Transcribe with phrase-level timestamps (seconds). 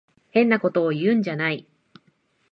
[0.31, 1.67] 変なことを言うんじゃない。